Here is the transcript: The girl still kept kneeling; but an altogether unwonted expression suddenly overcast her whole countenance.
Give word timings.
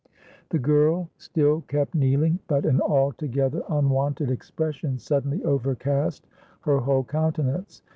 The 0.49 0.57
girl 0.57 1.11
still 1.19 1.61
kept 1.67 1.93
kneeling; 1.93 2.39
but 2.47 2.65
an 2.65 2.81
altogether 2.81 3.61
unwonted 3.69 4.31
expression 4.31 4.97
suddenly 4.97 5.43
overcast 5.43 6.25
her 6.61 6.79
whole 6.79 7.03
countenance. 7.03 7.83